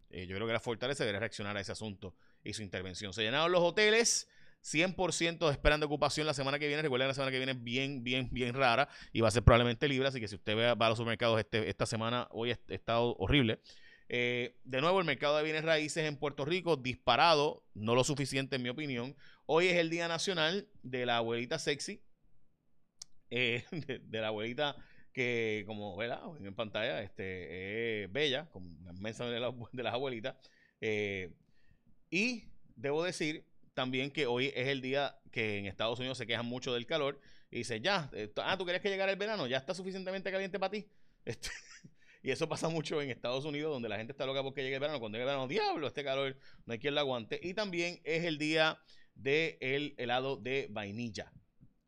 Eh, 0.08 0.26
yo 0.26 0.34
creo 0.36 0.46
que 0.46 0.54
la 0.54 0.60
Fortaleza 0.60 1.04
debería 1.04 1.20
reaccionar 1.20 1.58
a 1.58 1.60
ese 1.60 1.72
asunto 1.72 2.16
y 2.42 2.54
su 2.54 2.62
intervención. 2.62 3.12
Se 3.12 3.22
llenaron 3.22 3.52
los 3.52 3.60
hoteles, 3.60 4.28
100% 4.66 5.50
esperan 5.50 5.78
de 5.80 5.86
ocupación 5.86 6.26
la 6.26 6.34
semana 6.34 6.58
que 6.58 6.66
viene. 6.66 6.82
Recuerden, 6.82 7.08
la 7.08 7.14
semana 7.14 7.30
que 7.30 7.38
viene 7.38 7.52
es 7.52 7.62
bien, 7.62 8.02
bien, 8.02 8.28
bien 8.32 8.54
rara 8.54 8.88
y 9.12 9.20
va 9.20 9.28
a 9.28 9.30
ser 9.30 9.44
probablemente 9.44 9.88
libre. 9.88 10.08
Así 10.08 10.20
que 10.20 10.28
si 10.28 10.34
usted 10.34 10.56
va 10.56 10.86
a 10.86 10.88
los 10.88 10.98
supermercados 10.98 11.38
este, 11.38 11.68
esta 11.68 11.86
semana, 11.86 12.26
hoy 12.30 12.50
ha 12.50 12.58
estado 12.68 13.16
horrible. 13.18 13.60
Eh, 14.08 14.56
de 14.64 14.80
nuevo, 14.80 14.98
el 15.00 15.06
mercado 15.06 15.36
de 15.36 15.44
bienes 15.44 15.64
raíces 15.64 16.04
en 16.04 16.16
Puerto 16.16 16.44
Rico 16.44 16.76
disparado, 16.76 17.64
no 17.74 17.94
lo 17.94 18.04
suficiente 18.04 18.56
en 18.56 18.62
mi 18.62 18.68
opinión. 18.68 19.16
Hoy 19.46 19.68
es 19.68 19.76
el 19.76 19.90
Día 19.90 20.08
Nacional 20.08 20.68
de 20.82 21.06
la 21.06 21.18
Abuelita 21.18 21.58
Sexy, 21.58 22.02
eh, 23.30 23.64
de, 23.70 24.20
la 24.20 24.28
abuelita 24.28 24.76
que, 25.12 25.64
como 25.66 25.96
¿verdad? 25.96 26.22
en 26.40 26.54
pantalla, 26.54 27.02
este, 27.02 28.04
es 28.04 28.12
bella, 28.12 28.48
como 28.50 28.76
la 28.84 28.92
de, 28.92 29.66
de 29.72 29.82
las 29.82 29.94
abuelitas. 29.94 30.36
Eh, 30.80 31.32
y 32.10 32.44
debo 32.76 33.02
decir 33.02 33.44
también 33.76 34.10
que 34.10 34.26
hoy 34.26 34.46
es 34.56 34.68
el 34.68 34.80
día 34.80 35.20
que 35.30 35.58
en 35.58 35.66
Estados 35.66 35.98
Unidos 35.98 36.16
se 36.16 36.26
quejan 36.26 36.46
mucho 36.46 36.72
del 36.72 36.86
calor 36.86 37.20
y 37.50 37.58
dice, 37.58 37.78
ya, 37.82 38.10
eh, 38.14 38.32
ah, 38.36 38.56
tú 38.56 38.64
querías 38.64 38.82
que 38.82 38.88
llegara 38.88 39.12
el 39.12 39.18
verano, 39.18 39.46
ya 39.46 39.58
está 39.58 39.74
suficientemente 39.74 40.32
caliente 40.32 40.58
para 40.58 40.70
ti. 40.72 40.88
Este, 41.26 41.50
y 42.22 42.30
eso 42.30 42.48
pasa 42.48 42.68
mucho 42.68 43.02
en 43.02 43.10
Estados 43.10 43.44
Unidos, 43.44 43.72
donde 43.72 43.88
la 43.88 43.96
gente 43.96 44.12
está 44.12 44.26
loca 44.26 44.44
porque 44.44 44.62
llegue 44.62 44.76
el 44.76 44.80
verano. 44.80 45.00
Cuando 45.00 45.16
llegue 45.16 45.24
el 45.24 45.34
verano, 45.34 45.48
diablo, 45.48 45.88
este 45.88 46.04
calor, 46.04 46.38
no 46.64 46.72
hay 46.72 46.78
quien 46.78 46.94
lo 46.94 47.00
aguante. 47.00 47.40
Y 47.42 47.52
también 47.52 48.00
es 48.04 48.24
el 48.24 48.38
día 48.38 48.80
del 49.14 49.58
el 49.60 49.94
helado 49.98 50.36
de 50.36 50.68
vainilla. 50.70 51.32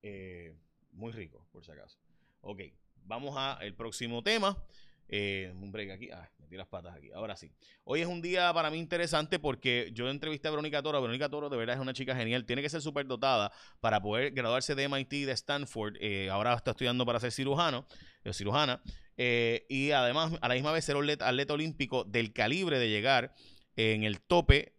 Eh, 0.02 0.56
muy 0.90 1.12
rico, 1.12 1.46
por 1.52 1.64
si 1.64 1.70
acaso. 1.70 2.00
Ok, 2.40 2.62
vamos 3.04 3.36
al 3.36 3.74
próximo 3.74 4.22
tema. 4.22 4.60
Eh, 5.08 5.52
un 5.54 5.70
break 5.70 5.90
aquí. 5.92 6.10
Ah, 6.10 6.28
metí 6.48 6.56
las 6.56 6.66
patas 6.66 6.96
aquí. 6.96 7.10
Ahora 7.12 7.36
sí. 7.36 7.52
Hoy 7.84 8.00
es 8.00 8.06
un 8.06 8.22
día 8.22 8.52
para 8.54 8.70
mí 8.70 8.78
interesante 8.78 9.38
porque 9.38 9.90
yo 9.92 10.08
entrevisté 10.08 10.48
a 10.48 10.50
Verónica 10.50 10.82
Toro. 10.82 11.00
Verónica 11.00 11.28
Toro 11.28 11.50
de 11.50 11.56
verdad 11.56 11.76
es 11.76 11.82
una 11.82 11.92
chica 11.92 12.16
genial. 12.16 12.46
Tiene 12.46 12.62
que 12.62 12.70
ser 12.70 12.80
súper 12.80 13.06
dotada 13.06 13.52
para 13.80 14.00
poder 14.00 14.32
graduarse 14.32 14.74
de 14.74 14.88
MIT 14.88 15.26
de 15.26 15.32
Stanford. 15.32 15.96
Eh, 16.00 16.30
ahora 16.30 16.54
está 16.54 16.70
estudiando 16.70 17.04
para 17.04 17.20
ser 17.20 17.32
cirujano, 17.32 17.86
o 18.24 18.32
cirujana. 18.32 18.80
Eh, 19.18 19.66
y 19.68 19.90
además, 19.90 20.32
a 20.40 20.48
la 20.48 20.54
misma 20.54 20.72
vez, 20.72 20.84
ser 20.84 20.96
atleta, 20.96 21.52
olímpico 21.52 22.04
del 22.04 22.32
calibre 22.32 22.78
de 22.78 22.88
llegar 22.88 23.34
en 23.76 24.04
el 24.04 24.20
tope 24.20 24.74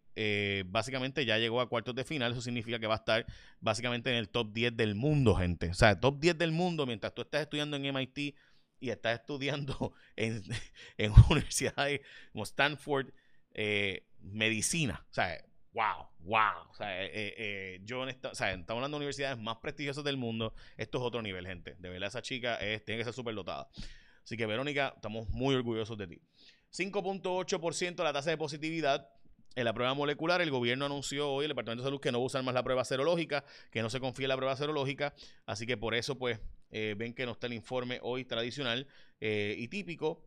básicamente 0.66 1.24
ya 1.24 1.38
llegó 1.38 1.62
a 1.62 1.68
cuartos 1.70 1.94
de 1.94 2.04
final. 2.04 2.32
Eso 2.32 2.42
significa 2.42 2.78
que 2.78 2.86
va 2.86 2.94
a 2.94 2.98
estar 2.98 3.24
básicamente 3.58 4.10
en 4.10 4.16
el 4.16 4.28
top 4.28 4.52
10 4.52 4.76
del 4.76 4.94
mundo, 4.94 5.34
gente. 5.34 5.70
O 5.70 5.74
sea, 5.74 5.98
top 5.98 6.20
10 6.20 6.36
del 6.36 6.52
mundo 6.52 6.84
mientras 6.84 7.14
tú 7.14 7.22
estás 7.22 7.40
estudiando 7.40 7.78
en 7.78 7.86
MIT 7.94 8.34
y 8.80 8.90
está 8.90 9.12
estudiando 9.12 9.94
en, 10.16 10.42
en 10.96 11.12
universidades 11.28 12.00
como 12.32 12.44
Stanford 12.44 13.12
eh, 13.52 14.06
medicina. 14.20 15.04
O 15.10 15.12
sea, 15.12 15.44
wow, 15.72 16.08
wow. 16.20 16.70
O 16.70 16.74
sea, 16.74 17.04
eh, 17.04 17.10
eh, 17.12 17.80
yo 17.84 18.00
o 18.00 18.34
sea, 18.34 18.52
estamos 18.52 18.78
hablando 18.78 18.96
de 18.96 19.00
universidades 19.00 19.38
más 19.38 19.58
prestigiosas 19.58 20.04
del 20.04 20.16
mundo. 20.16 20.54
Esto 20.76 20.98
es 20.98 21.04
otro 21.04 21.22
nivel, 21.22 21.46
gente. 21.46 21.76
De 21.78 21.88
verdad, 21.88 22.08
esa 22.08 22.22
chica 22.22 22.58
tiene 22.58 22.98
que 22.98 23.04
ser 23.04 23.12
súper 23.12 23.34
dotada. 23.34 23.68
Así 24.24 24.36
que, 24.36 24.46
Verónica, 24.46 24.92
estamos 24.96 25.28
muy 25.28 25.54
orgullosos 25.54 25.96
de 25.98 26.06
ti. 26.06 26.20
5.8% 26.72 28.02
la 28.04 28.12
tasa 28.12 28.30
de 28.30 28.36
positividad 28.36 29.08
en 29.56 29.64
la 29.64 29.72
prueba 29.72 29.94
molecular, 29.94 30.40
el 30.40 30.50
gobierno 30.50 30.86
anunció 30.86 31.30
hoy, 31.30 31.44
el 31.44 31.50
Departamento 31.50 31.82
de 31.82 31.88
Salud, 31.88 32.00
que 32.00 32.12
no 32.12 32.18
va 32.18 32.22
a 32.22 32.26
usar 32.26 32.42
más 32.44 32.54
la 32.54 32.62
prueba 32.62 32.84
serológica, 32.84 33.44
que 33.72 33.82
no 33.82 33.90
se 33.90 33.98
confía 33.98 34.26
en 34.26 34.28
la 34.28 34.36
prueba 34.36 34.56
serológica. 34.56 35.12
Así 35.46 35.66
que 35.66 35.76
por 35.76 35.94
eso, 35.94 36.16
pues, 36.16 36.38
eh, 36.70 36.94
ven 36.96 37.14
que 37.14 37.26
no 37.26 37.32
está 37.32 37.48
el 37.48 37.54
informe 37.54 37.98
hoy 38.02 38.24
tradicional 38.24 38.86
eh, 39.20 39.56
y 39.58 39.68
típico 39.68 40.22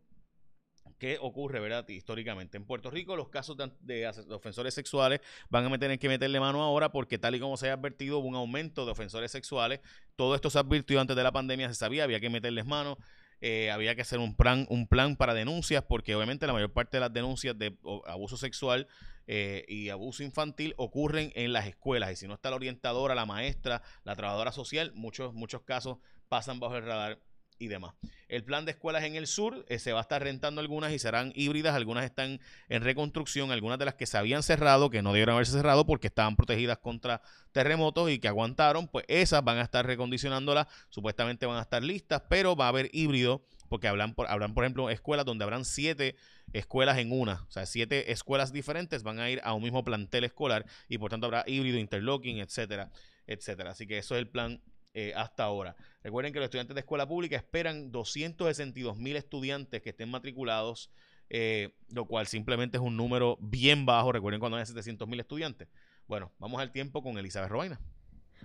que 0.98 1.16
ocurre, 1.20 1.58
¿verdad? 1.58 1.88
Históricamente. 1.88 2.58
En 2.58 2.66
Puerto 2.66 2.90
Rico, 2.90 3.16
los 3.16 3.28
casos 3.28 3.56
de, 3.80 4.06
ofensores 4.30 4.74
sexuales 4.74 5.20
van 5.48 5.72
a 5.72 5.78
tener 5.78 5.98
que 5.98 6.08
meterle 6.08 6.38
mano 6.38 6.62
ahora 6.62 6.92
porque 6.92 7.18
tal 7.18 7.34
y 7.34 7.40
como 7.40 7.56
se 7.56 7.70
ha 7.70 7.72
advertido, 7.72 8.18
hubo 8.18 8.28
un 8.28 8.36
aumento 8.36 8.84
de 8.84 8.92
ofensores 8.92 9.32
sexuales. 9.32 9.80
Todo 10.16 10.34
esto 10.34 10.50
se 10.50 10.58
advirtió 10.58 11.00
antes 11.00 11.16
de 11.16 11.22
la 11.22 11.32
pandemia, 11.32 11.68
se 11.68 11.74
sabía, 11.74 12.04
había 12.04 12.20
que 12.20 12.30
meterles 12.30 12.66
mano. 12.66 12.98
Eh, 13.40 13.70
había 13.70 13.94
que 13.94 14.02
hacer 14.02 14.20
un 14.20 14.36
plan, 14.36 14.66
un 14.70 14.86
plan 14.86 15.16
para 15.16 15.34
denuncias, 15.34 15.82
porque 15.82 16.14
obviamente 16.14 16.46
la 16.46 16.52
mayor 16.52 16.72
parte 16.72 16.98
de 16.98 17.00
las 17.00 17.12
denuncias 17.12 17.58
de 17.58 17.76
abuso 18.06 18.36
sexual 18.36 18.86
y 19.26 19.88
abuso 19.88 20.22
infantil 20.22 20.74
ocurren 20.76 21.32
en 21.34 21.54
las 21.54 21.66
escuelas. 21.66 22.12
Y 22.12 22.16
si 22.16 22.28
no 22.28 22.34
está 22.34 22.50
la 22.50 22.56
orientadora, 22.56 23.14
la 23.14 23.24
maestra, 23.24 23.82
la 24.04 24.14
trabajadora 24.14 24.52
social, 24.52 24.92
muchos, 24.94 25.32
muchos 25.32 25.62
casos 25.62 25.98
pasan 26.34 26.58
bajo 26.58 26.76
el 26.76 26.84
radar 26.84 27.20
y 27.60 27.68
demás. 27.68 27.94
El 28.26 28.42
plan 28.42 28.64
de 28.64 28.72
escuelas 28.72 29.04
en 29.04 29.14
el 29.14 29.28
sur 29.28 29.64
eh, 29.68 29.78
se 29.78 29.92
va 29.92 30.00
a 30.00 30.02
estar 30.02 30.20
rentando 30.20 30.60
algunas 30.60 30.90
y 30.90 30.98
serán 30.98 31.32
híbridas, 31.36 31.76
algunas 31.76 32.04
están 32.04 32.40
en 32.68 32.82
reconstrucción, 32.82 33.52
algunas 33.52 33.78
de 33.78 33.84
las 33.84 33.94
que 33.94 34.04
se 34.04 34.18
habían 34.18 34.42
cerrado, 34.42 34.90
que 34.90 35.00
no 35.00 35.12
debieron 35.12 35.34
haberse 35.36 35.52
cerrado 35.52 35.86
porque 35.86 36.08
estaban 36.08 36.34
protegidas 36.34 36.78
contra 36.78 37.22
terremotos 37.52 38.10
y 38.10 38.18
que 38.18 38.26
aguantaron, 38.26 38.88
pues 38.88 39.04
esas 39.06 39.44
van 39.44 39.58
a 39.58 39.62
estar 39.62 39.86
recondicionándolas, 39.86 40.66
supuestamente 40.88 41.46
van 41.46 41.58
a 41.58 41.62
estar 41.62 41.84
listas, 41.84 42.24
pero 42.28 42.56
va 42.56 42.64
a 42.64 42.70
haber 42.70 42.90
híbrido 42.92 43.46
porque 43.68 43.86
hablan 43.86 44.12
por, 44.14 44.26
por 44.26 44.64
ejemplo, 44.64 44.90
escuelas 44.90 45.24
donde 45.24 45.44
habrán 45.44 45.64
siete 45.64 46.16
escuelas 46.52 46.98
en 46.98 47.12
una, 47.12 47.44
o 47.46 47.50
sea, 47.52 47.64
siete 47.64 48.10
escuelas 48.10 48.52
diferentes 48.52 49.04
van 49.04 49.20
a 49.20 49.30
ir 49.30 49.40
a 49.44 49.54
un 49.54 49.62
mismo 49.62 49.84
plantel 49.84 50.24
escolar 50.24 50.66
y 50.88 50.98
por 50.98 51.12
tanto 51.12 51.26
habrá 51.26 51.44
híbrido, 51.46 51.78
interlocking, 51.78 52.38
etcétera, 52.38 52.90
etcétera. 53.28 53.70
Así 53.70 53.86
que 53.86 53.98
eso 53.98 54.16
es 54.16 54.18
el 54.18 54.28
plan 54.28 54.60
eh, 54.94 55.12
hasta 55.16 55.44
ahora. 55.44 55.76
Recuerden 56.02 56.32
que 56.32 56.38
los 56.38 56.46
estudiantes 56.46 56.74
de 56.74 56.80
escuela 56.80 57.06
pública 57.06 57.36
esperan 57.36 57.90
262 57.90 58.96
mil 58.96 59.16
estudiantes 59.16 59.82
que 59.82 59.90
estén 59.90 60.08
matriculados, 60.08 60.90
eh, 61.30 61.74
lo 61.90 62.06
cual 62.06 62.28
simplemente 62.28 62.76
es 62.76 62.82
un 62.82 62.96
número 62.96 63.36
bien 63.40 63.86
bajo. 63.86 64.12
Recuerden 64.12 64.38
cuando 64.38 64.56
hay 64.56 64.64
700 64.64 65.08
mil 65.08 65.18
estudiantes. 65.18 65.68
Bueno, 66.06 66.32
vamos 66.38 66.60
al 66.60 66.70
tiempo 66.70 67.02
con 67.02 67.18
Elizabeth 67.18 67.50
Robaina. 67.50 67.80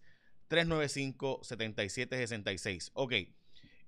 395-7766. 0.49 2.93
Ok. 2.95 3.15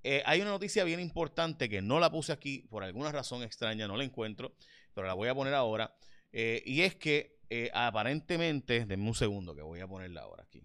Eh, 0.07 0.23
hay 0.27 0.43
una 0.43 0.51
noticia 0.51 0.85
bien 0.85 1.01
importante 1.01 1.67
que 1.67 1.81
no 1.81 1.99
la 1.99 2.11
puse 2.11 2.31
aquí, 2.31 2.67
por 2.69 2.85
alguna 2.85 3.11
razón 3.11 3.43
extraña, 3.43 3.89
no 3.89 3.97
la 3.97 4.05
encuentro, 4.05 4.55
pero 4.93 5.07
la 5.07 5.15
voy 5.15 5.29
a 5.29 5.35
poner 5.35 5.55
ahora. 5.55 5.97
Eh, 6.31 6.63
y 6.67 6.83
es 6.83 6.95
que 6.95 7.39
eh, 7.49 7.71
aparentemente, 7.73 8.85
denme 8.85 9.09
un 9.09 9.15
segundo 9.15 9.55
que 9.55 9.63
voy 9.63 9.81
a 9.81 9.89
ponerla 9.89 10.21
ahora 10.21 10.45
aquí. 10.45 10.63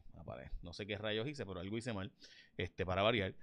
No 0.62 0.74
sé 0.74 0.86
qué 0.86 0.98
rayos 0.98 1.28
hice, 1.28 1.46
pero 1.46 1.60
algo 1.60 1.76
hice 1.76 1.92
mal, 1.92 2.12
este, 2.56 2.86
para 2.86 3.02
variar. 3.02 3.34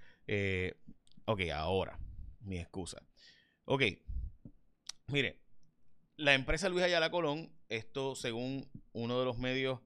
Ok, 1.24 1.40
ahora, 1.52 1.98
mi 2.40 2.58
excusa. 2.58 3.02
Ok, 3.64 3.82
mire, 5.08 5.40
la 6.16 6.34
empresa 6.34 6.68
Luis 6.68 6.84
Ayala 6.84 7.10
Colón, 7.10 7.50
esto 7.68 8.14
según 8.14 8.70
uno 8.92 9.18
de 9.18 9.24
los 9.24 9.38
medios, 9.38 9.80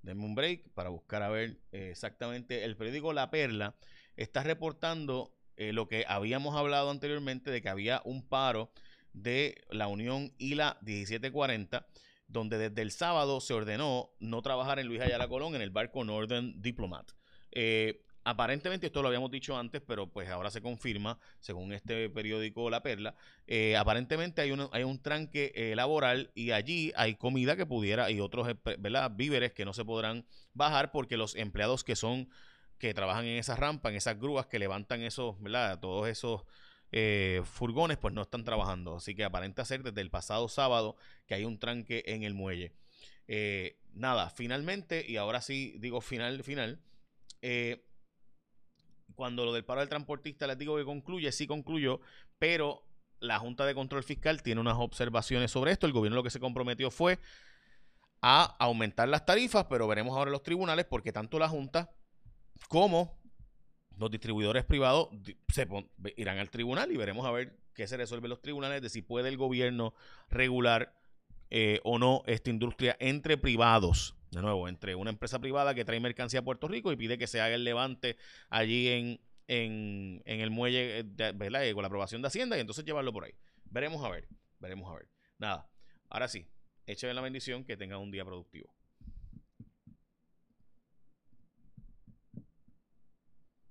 denme 0.00 0.24
un 0.24 0.34
break 0.34 0.70
para 0.70 0.88
buscar 0.88 1.22
a 1.22 1.28
ver 1.28 1.58
exactamente, 1.72 2.64
el 2.64 2.76
periódico 2.76 3.12
La 3.12 3.30
Perla 3.30 3.76
está 4.16 4.42
reportando 4.42 5.35
lo 5.56 5.88
que 5.88 6.04
habíamos 6.08 6.54
hablado 6.56 6.90
anteriormente 6.90 7.50
de 7.50 7.62
que 7.62 7.68
había 7.68 8.02
un 8.04 8.22
paro 8.22 8.70
de 9.16 9.64
la 9.70 9.88
Unión 9.88 10.32
y 10.38 10.54
la 10.54 10.78
1740, 10.82 11.86
donde 12.28 12.58
desde 12.58 12.82
el 12.82 12.90
sábado 12.90 13.40
se 13.40 13.54
ordenó 13.54 14.10
no 14.20 14.42
trabajar 14.42 14.78
en 14.78 14.86
Luis 14.86 15.00
Ayala 15.00 15.28
Colón 15.28 15.54
en 15.54 15.62
el 15.62 15.70
barco 15.70 16.04
Northern 16.04 16.60
Diplomat. 16.60 17.12
Eh, 17.52 18.04
aparentemente, 18.24 18.86
esto 18.86 19.00
lo 19.00 19.08
habíamos 19.08 19.30
dicho 19.30 19.56
antes, 19.56 19.80
pero 19.86 20.08
pues 20.08 20.28
ahora 20.28 20.50
se 20.50 20.60
confirma, 20.60 21.18
según 21.40 21.72
este 21.72 22.10
periódico 22.10 22.68
La 22.68 22.82
Perla, 22.82 23.14
eh, 23.46 23.76
aparentemente 23.76 24.42
hay 24.42 24.50
un, 24.50 24.68
hay 24.72 24.82
un 24.82 25.00
tranque 25.00 25.52
eh, 25.54 25.74
laboral 25.76 26.30
y 26.34 26.50
allí 26.50 26.92
hay 26.96 27.14
comida 27.14 27.56
que 27.56 27.64
pudiera 27.64 28.10
y 28.10 28.20
otros 28.20 28.48
víveres 29.12 29.52
que 29.52 29.64
no 29.64 29.72
se 29.72 29.84
podrán 29.84 30.26
bajar 30.52 30.90
porque 30.90 31.16
los 31.16 31.36
empleados 31.36 31.84
que 31.84 31.96
son 31.96 32.28
que 32.78 32.94
trabajan 32.94 33.24
en 33.24 33.38
esa 33.38 33.56
rampa, 33.56 33.90
en 33.90 33.96
esas 33.96 34.18
grúas 34.18 34.46
que 34.46 34.58
levantan 34.58 35.02
esos, 35.02 35.40
¿verdad? 35.40 35.80
Todos 35.80 36.08
esos 36.08 36.44
eh, 36.92 37.42
furgones 37.44 37.96
pues 37.98 38.14
no 38.14 38.22
están 38.22 38.44
trabajando. 38.44 38.96
Así 38.96 39.14
que 39.14 39.24
aparenta 39.24 39.64
ser 39.64 39.82
desde 39.82 40.00
el 40.00 40.10
pasado 40.10 40.48
sábado 40.48 40.96
que 41.26 41.34
hay 41.34 41.44
un 41.44 41.58
tranque 41.58 42.04
en 42.06 42.22
el 42.22 42.34
muelle. 42.34 42.72
Eh, 43.28 43.78
nada, 43.92 44.30
finalmente, 44.30 45.04
y 45.06 45.16
ahora 45.16 45.40
sí 45.40 45.74
digo 45.78 46.00
final, 46.00 46.42
final, 46.42 46.80
eh, 47.42 47.84
cuando 49.14 49.44
lo 49.44 49.52
del 49.52 49.64
paro 49.64 49.80
del 49.80 49.88
transportista 49.88 50.46
les 50.46 50.58
digo 50.58 50.76
que 50.76 50.84
concluye, 50.84 51.32
sí 51.32 51.46
concluyó, 51.46 52.00
pero 52.38 52.86
la 53.18 53.38
Junta 53.38 53.64
de 53.64 53.74
Control 53.74 54.04
Fiscal 54.04 54.42
tiene 54.42 54.60
unas 54.60 54.76
observaciones 54.76 55.50
sobre 55.50 55.72
esto. 55.72 55.86
El 55.86 55.92
gobierno 55.92 56.16
lo 56.16 56.22
que 56.22 56.30
se 56.30 56.40
comprometió 56.40 56.90
fue 56.90 57.18
a 58.20 58.56
aumentar 58.58 59.08
las 59.08 59.24
tarifas, 59.24 59.66
pero 59.70 59.88
veremos 59.88 60.16
ahora 60.16 60.30
los 60.30 60.42
tribunales 60.42 60.84
porque 60.84 61.12
tanto 61.12 61.38
la 61.38 61.48
Junta 61.48 61.90
como 62.66 63.16
los 63.96 64.10
distribuidores 64.10 64.64
privados 64.64 65.08
se 65.48 65.66
irán 66.16 66.38
al 66.38 66.50
tribunal 66.50 66.92
y 66.92 66.96
veremos 66.96 67.26
a 67.26 67.30
ver 67.30 67.58
qué 67.74 67.86
se 67.86 67.96
resuelve 67.96 68.26
en 68.26 68.30
los 68.30 68.42
tribunales 68.42 68.82
de 68.82 68.90
si 68.90 69.02
puede 69.02 69.28
el 69.28 69.36
gobierno 69.36 69.94
regular 70.28 70.94
eh, 71.50 71.80
o 71.84 71.98
no 71.98 72.22
esta 72.26 72.50
industria 72.50 72.96
entre 73.00 73.38
privados. 73.38 74.14
De 74.30 74.42
nuevo, 74.42 74.68
entre 74.68 74.94
una 74.94 75.10
empresa 75.10 75.38
privada 75.38 75.74
que 75.74 75.84
trae 75.84 76.00
mercancía 76.00 76.40
a 76.40 76.44
Puerto 76.44 76.68
Rico 76.68 76.92
y 76.92 76.96
pide 76.96 77.16
que 77.16 77.26
se 77.26 77.40
haga 77.40 77.54
el 77.54 77.64
levante 77.64 78.16
allí 78.50 78.88
en, 78.88 79.20
en, 79.46 80.22
el 80.26 80.50
muelle, 80.50 80.98
eh, 80.98 81.04
¿verdad? 81.34 81.66
Eh, 81.66 81.72
con 81.72 81.82
la 81.82 81.86
aprobación 81.86 82.20
de 82.22 82.28
Hacienda 82.28 82.56
y 82.56 82.60
entonces 82.60 82.84
llevarlo 82.84 83.12
por 83.12 83.24
ahí. 83.24 83.32
Veremos 83.64 84.04
a 84.04 84.10
ver, 84.10 84.28
veremos 84.58 84.90
a 84.90 84.96
ver. 84.96 85.08
Nada, 85.38 85.70
ahora 86.10 86.28
sí, 86.28 86.46
écheme 86.86 87.14
la 87.14 87.20
bendición, 87.20 87.64
que 87.64 87.76
tengan 87.76 88.00
un 88.00 88.10
día 88.10 88.24
productivo. 88.24 88.75